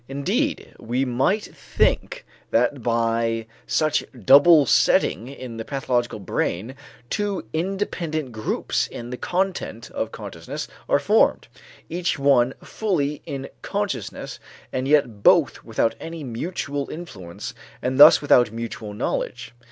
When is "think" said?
1.43-2.25